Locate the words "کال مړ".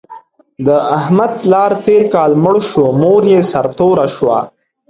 2.13-2.57